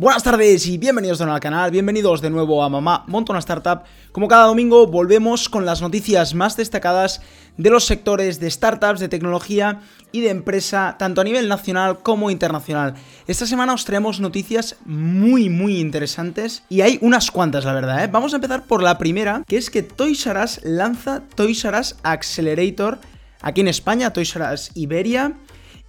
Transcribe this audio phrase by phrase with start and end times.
[0.00, 3.38] Buenas tardes y bienvenidos de nuevo al canal, bienvenidos de nuevo a Mamá Monta una
[3.38, 3.82] Startup.
[4.12, 7.20] Como cada domingo volvemos con las noticias más destacadas
[7.58, 12.30] de los sectores de startups, de tecnología y de empresa, tanto a nivel nacional como
[12.30, 12.94] internacional.
[13.26, 18.02] Esta semana os traemos noticias muy muy interesantes y hay unas cuantas la verdad.
[18.02, 18.08] ¿eh?
[18.10, 21.78] Vamos a empezar por la primera, que es que Toys R Us lanza Toys R
[21.78, 23.00] Us Accelerator
[23.42, 25.34] aquí en España, Toys R Us Iberia.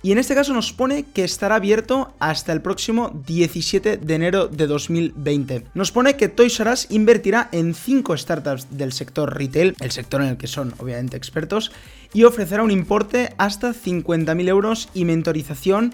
[0.04, 4.48] Y en este caso nos pone que estará abierto hasta el próximo 17 de enero
[4.48, 5.66] de 2020.
[5.76, 10.22] Nos pone que Toys R Us invertirá en 5 startups del sector retail, el sector
[10.22, 11.72] en el que son obviamente expertos,
[12.14, 15.94] y ofrecerá un importe hasta 50.000 euros y mentorización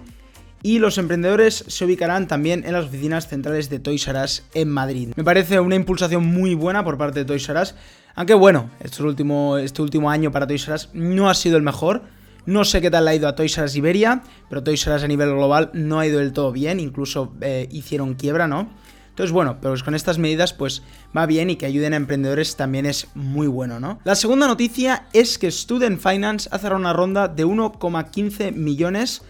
[0.64, 4.70] y los emprendedores se ubicarán también en las oficinas centrales de Toys R Us en
[4.70, 5.10] Madrid.
[5.16, 7.76] Me parece una impulsación muy buena por parte de Toys R Us,
[8.16, 11.64] aunque bueno, este último, este último año para Toys R Us no ha sido el
[11.64, 12.04] mejor.
[12.48, 14.96] No sé qué tal le ha ido a Toys R Us Iberia, pero Toys R
[14.96, 18.70] Us a nivel global no ha ido del todo bien, incluso eh, hicieron quiebra, ¿no?
[19.10, 20.82] Entonces, bueno, pero con estas medidas pues
[21.16, 24.00] va bien y que ayuden a emprendedores también es muy bueno, ¿no?
[24.06, 29.24] La segunda noticia es que Student Finance ha cerrado una ronda de 1,15 millones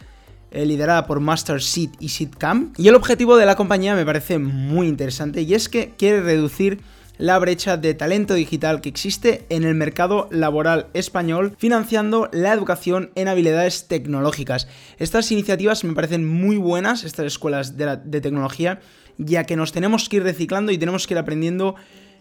[0.52, 2.80] eh, liderada por Master Seed y Seedcamp.
[2.80, 6.82] Y el objetivo de la compañía me parece muy interesante y es que quiere reducir
[7.18, 13.12] la brecha de talento digital que existe en el mercado laboral español, financiando la educación
[13.16, 14.68] en habilidades tecnológicas.
[15.00, 18.80] Estas iniciativas me parecen muy buenas, estas escuelas de, tecnología,
[19.18, 21.76] ya que nos tenemos que ir reciclando y tenemos que ir aprendiendo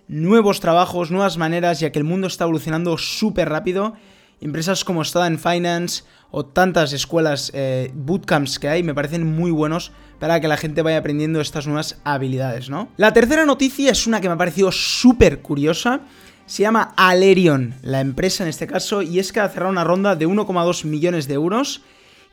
[0.08, 3.94] nuevos trabajos, nuevas maneras, ya que el mundo está evolucionando súper rápido.
[4.40, 9.92] Empresas como Student Finance o tantas escuelas, eh, bootcamps que hay, me parecen muy buenos
[10.18, 12.88] para que la gente vaya aprendiendo estas nuevas habilidades, ¿no?
[12.96, 16.00] La tercera noticia es una que me ha parecido súper curiosa.
[16.46, 20.16] Se llama Alerion, la empresa en este caso, y es que ha cerrado una ronda
[20.16, 21.82] de 1,2 millones de euros.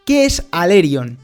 [0.05, 1.17] ¿Qué es Alerion?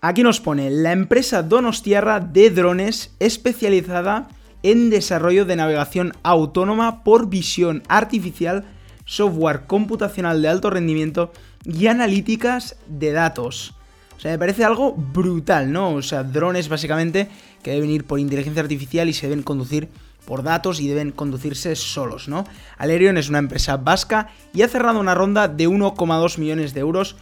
[0.00, 4.28] Aquí nos pone la empresa Donostiarra de drones especializada
[4.62, 8.64] en desarrollo de navegación autónoma por visión artificial,
[9.06, 11.32] software computacional de alto rendimiento
[11.64, 13.72] y analíticas de datos.
[14.16, 15.94] O sea, me parece algo brutal, ¿no?
[15.94, 17.28] O sea, drones básicamente
[17.62, 19.88] que deben ir por inteligencia artificial y se deben conducir
[20.26, 22.44] por datos y deben conducirse solos, ¿no?
[22.78, 27.16] Alerion es una empresa vasca y ha cerrado una ronda de 1,2 millones de euros.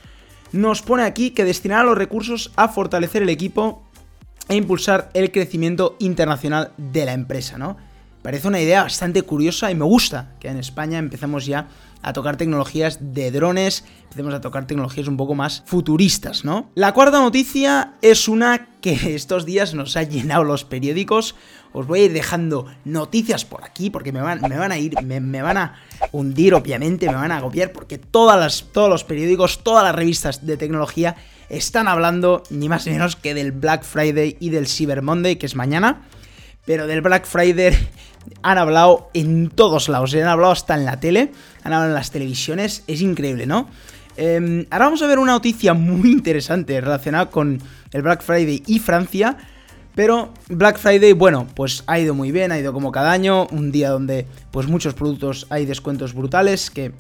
[0.53, 3.83] Nos pone aquí que destinará los recursos a fortalecer el equipo
[4.49, 7.77] e impulsar el crecimiento internacional de la empresa, ¿no?
[8.25, 11.69] Parece una idea bastante curiosa y me gusta que en España empecemos ya
[12.01, 16.71] a tocar tecnologías de drones, empecemos a tocar tecnologías un poco más futuristas, ¿no?
[16.75, 21.35] La cuarta noticia es una que estos días nos ha llenado los periódicos.
[21.75, 24.95] Os voy a ir dejando noticias por aquí porque me van, me van a ir,
[25.03, 25.75] me, van a
[26.11, 30.47] hundir, obviamente, me van a agobiar porque todas las, todos los periódicos, todas las revistas
[30.47, 31.15] de tecnología
[31.51, 35.45] están hablando ni más ni menos que del Black Friday y del Cyber Monday, que
[35.45, 36.07] es mañana.
[36.65, 37.77] Pero del Black Friday
[38.43, 42.11] han hablado en todos lados, han hablado hasta en la tele, han hablado en las
[42.11, 43.69] televisiones, es increíble, ¿no?
[44.17, 47.61] Em, ahora vamos a ver una noticia muy interesante relacionada con
[47.93, 49.37] el Black Friday y Francia.
[49.95, 53.71] Pero Black Friday, bueno, pues ha ido muy bien, ha ido como cada año, un
[53.71, 56.93] día donde pues muchos productos hay descuentos brutales, que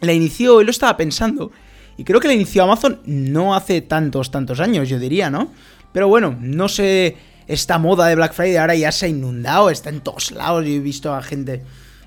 [0.00, 1.52] la inició, y lo estaba pensando,
[1.96, 5.52] y creo que la inició Amazon no hace tantos, tantos años, yo diría, ¿no?
[5.92, 7.16] Pero bueno, no sé
[7.48, 10.64] esta moda de Black Friday ahora ya se ha inundado, está en todos lados.
[10.64, 11.62] Yo he visto a gente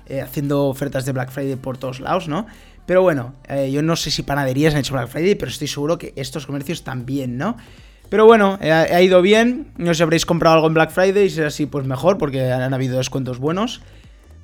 [0.06, 2.46] eh, haciendo ofertas de Black Friday por todos lados, ¿no?
[2.86, 5.98] Pero bueno, eh, yo no sé si panaderías han hecho Black Friday, pero estoy seguro
[5.98, 7.56] que estos comercios también, ¿no?
[8.08, 9.72] Pero bueno, eh, ha ido bien.
[9.76, 12.52] No sé si habréis comprado algo en Black Friday, si es así, pues mejor, porque
[12.52, 13.80] han habido descuentos buenos.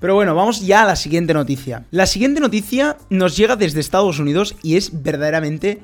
[0.00, 1.84] Pero bueno, vamos ya a la siguiente noticia.
[1.90, 5.80] La siguiente noticia nos llega desde Estados Unidos y es verdaderamente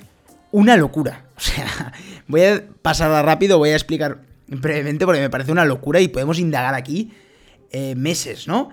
[0.51, 1.25] una locura.
[1.37, 1.93] O sea,
[2.29, 6.39] voy a pasarla rápido, voy a explicar brevemente porque me parece una locura y podemos
[6.39, 7.13] indagar aquí
[7.71, 8.71] eh, meses, ¿no?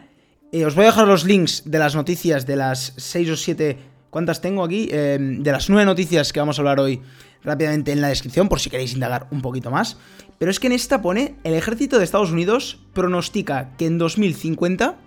[0.52, 3.78] Eh, os voy a dejar los links de las noticias de las 6 o 7,
[4.09, 4.90] ¿cuántas tengo aquí?
[4.92, 7.02] Eh, de las 9 noticias que vamos a hablar hoy
[7.44, 9.98] rápidamente en la descripción por si queréis indagar un poquito más.
[10.38, 14.97] Pero es que en esta pone, el ejército de Estados Unidos pronostica que en 2050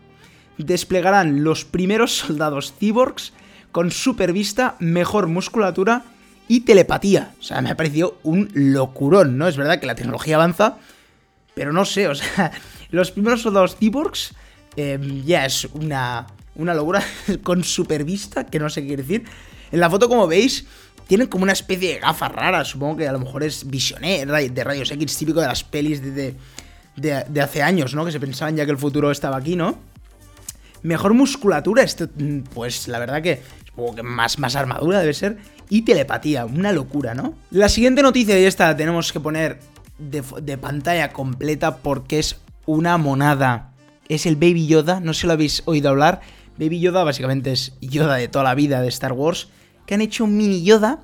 [0.58, 3.32] desplegarán los primeros soldados cyborgs
[3.70, 6.05] con supervista, mejor musculatura
[6.49, 7.32] y telepatía.
[7.41, 9.49] O sea, me ha parecido un locurón, ¿no?
[9.49, 10.76] Es verdad que la tecnología avanza,
[11.55, 12.52] pero no sé, o sea,
[12.91, 14.35] los primeros soldados cyborgs
[14.76, 16.26] em, ya es una,
[16.56, 17.02] una locura
[17.43, 19.25] con supervista, que no sé qué quiere decir.
[19.73, 20.67] En la foto, como veis,
[21.06, 24.64] tienen como una especie de gafas raras, supongo que a lo mejor es visioné de
[24.64, 26.35] rayos X típico de las pelis de,
[26.96, 28.05] de, de, hace años, ¿no?
[28.05, 29.79] Que se pensaban ya que el futuro estaba aquí, ¿no?
[30.82, 32.08] Mejor musculatura, esto,
[32.52, 35.38] pues la verdad que supongo que más, más armadura debe ser
[35.69, 36.46] y telepatía.
[36.46, 37.34] Una locura, ¿no?
[37.50, 39.61] La siguiente noticia, y esta la tenemos que poner
[39.99, 43.72] de, pantalla completa porque es una monada.
[44.08, 46.20] Es el Baby Yoda, no sé si lo habéis oído hablar.
[46.58, 49.49] Baby Yoda básicamente es Yoda de toda la vida de Star Wars.
[49.87, 51.00] Que han hecho un mini Yoda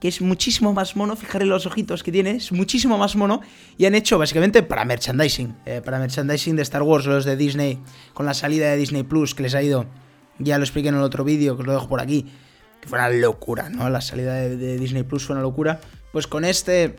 [0.00, 1.16] que es muchísimo más mono.
[1.16, 3.40] Fijaré los ojitos que tiene, es muchísimo más mono.
[3.76, 5.56] Y han hecho básicamente para merchandising.
[5.66, 7.78] Eh, para merchandising de Star Wars, los de Disney,
[8.14, 9.86] con la salida de Disney Plus que les ha ido.
[10.38, 12.26] Ya lo expliqué en el otro vídeo, que os lo dejo por aquí.
[12.80, 13.88] Que fue una locura, ¿no?
[13.90, 15.80] La salida de Disney Plus fue una locura.
[16.12, 16.96] Pues con este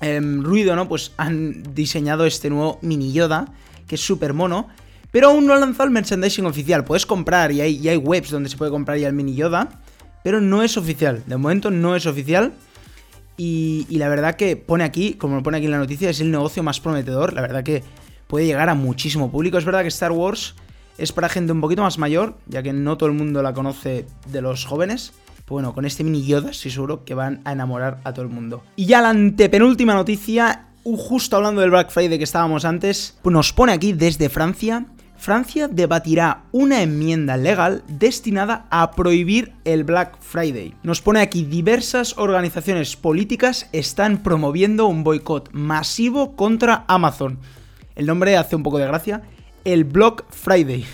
[0.00, 0.88] Em, ruido, ¿no?
[0.88, 3.52] Pues han diseñado este nuevo mini Yoda,
[3.86, 4.68] que es súper mono.
[5.10, 6.84] Pero aún no han lanzado el merchandising oficial.
[6.84, 9.82] Puedes comprar y hay, webs donde se puede comprar ya el mini Yoda.
[10.24, 11.22] Pero no es oficial.
[11.26, 12.52] De momento no es oficial.
[13.36, 16.30] Y, la verdad que pone aquí, como lo pone aquí en la noticia, es el
[16.30, 17.32] negocio más prometedor.
[17.32, 17.82] La verdad que
[18.26, 19.58] puede llegar a muchísimo público.
[19.58, 20.54] Es verdad que Star Wars
[21.00, 24.06] es para gente un poquito más mayor, ya que no todo el mundo la conoce
[24.28, 25.12] de los jóvenes
[25.50, 28.62] bueno, con este mini Yoda estoy seguro que van a enamorar a todo el mundo.
[28.76, 33.72] Y ya la antepenúltima noticia, justo hablando del Black Friday que estábamos antes, nos pone
[33.72, 34.86] aquí desde Francia.
[35.16, 40.74] Francia debatirá una enmienda legal destinada a prohibir el Black Friday.
[40.84, 47.38] Nos pone aquí diversas organizaciones políticas están promoviendo un boicot masivo contra Amazon.
[47.96, 49.22] El nombre hace un poco de gracia.
[49.64, 50.84] El Black Friday.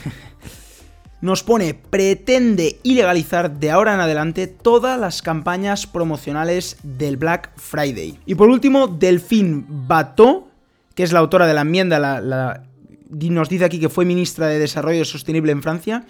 [1.21, 8.19] nos pone pretende ilegalizar de ahora en adelante todas las campañas promocionales del Black Friday.
[8.27, 10.49] Y por último, Delphine Bateau,
[10.95, 12.63] que es la autora de la enmienda,
[13.11, 16.07] nos dice aquí que fue ministra de Desarrollo Sostenible en Francia,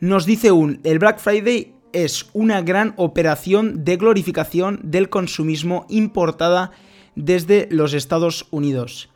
[0.00, 6.70] nos dice un, el Black Friday es una gran operación de glorificación del consumismo importada
[7.14, 9.08] desde los Estados Unidos.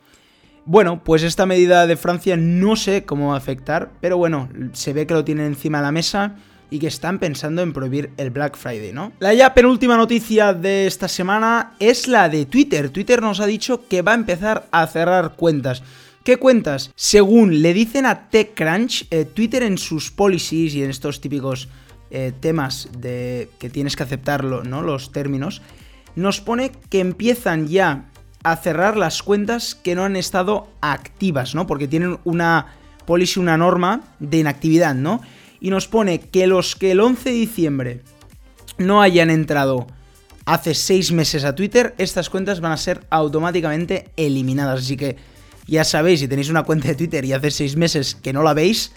[0.66, 4.92] Bueno, pues esta medida de Francia no sé cómo va a afectar, pero bueno, se
[4.92, 6.36] ve que lo tienen encima de la mesa
[6.70, 9.12] y que están pensando en prohibir el Black Friday, ¿no?
[9.18, 12.90] La ya penúltima noticia de esta semana es la de Twitter.
[12.90, 15.82] Twitter nos ha dicho que va a empezar a cerrar cuentas.
[16.22, 16.92] ¿Qué cuentas?
[16.94, 21.68] Según le dicen a TechCrunch, eh, Twitter en sus policies y en estos típicos
[22.10, 24.82] eh, temas de que tienes que aceptarlo, ¿no?
[24.82, 25.62] Los términos,
[26.14, 28.10] nos pone que empiezan ya
[28.42, 31.66] a cerrar las cuentas que no han estado activas, ¿no?
[31.66, 32.74] Porque tienen una
[33.06, 35.20] policy, una norma de inactividad, ¿no?
[35.60, 38.00] Y nos pone que los que el 11 de diciembre
[38.78, 39.86] no hayan entrado
[40.46, 44.80] hace 6 meses a Twitter, estas cuentas van a ser automáticamente eliminadas.
[44.80, 45.16] Así que
[45.66, 48.54] ya sabéis, si tenéis una cuenta de Twitter y hace 6 meses que no la
[48.54, 48.92] veis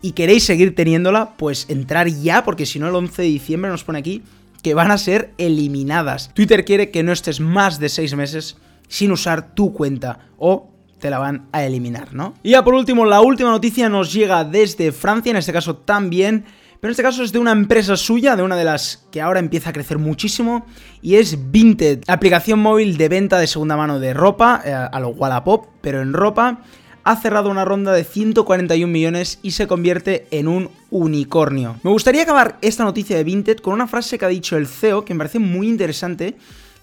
[0.00, 3.84] y queréis seguir teniéndola, pues entrar ya, porque si no el 11 de diciembre nos
[3.84, 4.22] pone aquí
[4.62, 6.32] que van a ser eliminadas.
[6.34, 8.56] Twitter quiere que no estés más de 6 meses
[8.88, 12.34] sin usar tu cuenta o te la van a eliminar, ¿no?
[12.42, 16.44] Y ya por último, la última noticia nos llega desde Francia, en este caso también,
[16.80, 19.40] pero en este caso es de una empresa suya, de una de las que ahora
[19.40, 20.66] empieza a crecer muchísimo,
[21.02, 25.10] y es Vinted, aplicación móvil de venta de segunda mano de ropa, eh, a lo
[25.10, 26.60] Wallapop, pero en ropa,
[27.04, 31.76] ha cerrado una ronda de 141 millones y se convierte en un unicornio.
[31.82, 35.04] Me gustaría acabar esta noticia de Vinted con una frase que ha dicho el CEO
[35.04, 36.36] que me parece muy interesante,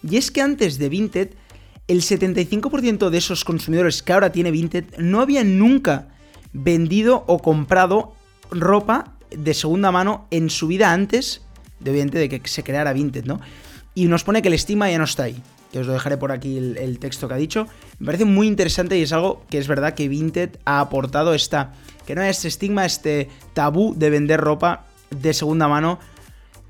[0.04, 1.30] y es que antes de Vinted
[1.88, 6.08] el 75% de esos consumidores que ahora tiene Vinted no habían nunca
[6.54, 8.14] vendido o comprado
[8.50, 11.42] ropa de segunda mano en su vida antes
[11.80, 13.40] de, de que se creara Vinted, ¿no?
[13.94, 15.42] Y nos pone que el estigma ya no está ahí.
[15.72, 17.68] Que os lo dejaré por aquí el, texto que ha dicho.
[18.00, 21.74] Me parece muy interesante y es algo que es verdad que Vinted ha aportado esta.
[22.06, 26.00] Que no hay este estigma, este tabú de vender ropa de segunda mano.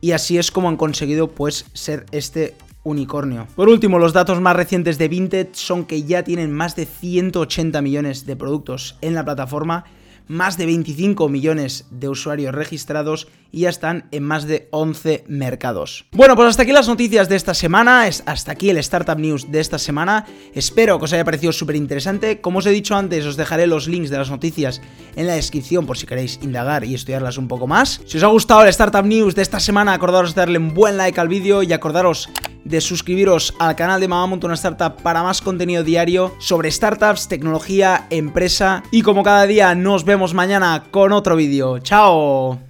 [0.02, 2.56] Y así es como han conseguido pues ser este
[2.86, 3.48] unicornio.
[3.58, 7.82] Por último, los datos más recientes de Vinted son que ya tienen más de 180
[7.82, 9.84] millones de productos en la plataforma
[10.28, 16.06] más de 25 millones de usuarios registrados y ya están en más de 11 mercados.
[16.12, 19.60] Bueno, pues hasta aquí las noticias de esta semana, hasta aquí el Startup News de
[19.60, 20.26] esta semana.
[20.54, 22.42] Espero que os haya parecido súper interesante.
[22.42, 24.82] Como os he dicho antes, os dejaré los links de las noticias
[25.16, 28.02] en la descripción por si queréis indagar y estudiarlas un poco más.
[28.06, 30.98] Si os ha gustado el Startup News de esta semana, acordaros de darle un buen
[30.98, 32.30] like al vídeo y acordaros
[32.66, 38.08] de suscribiros al canal de Mamá una Startup para más contenido diario sobre startups, tecnología,
[38.10, 41.80] empresa y como cada día nos vemos mañana con otro vídeo.
[41.80, 42.65] ¡Chao!